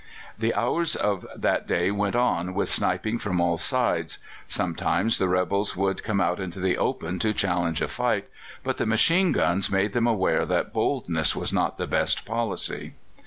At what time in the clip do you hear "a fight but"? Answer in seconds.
7.83-8.77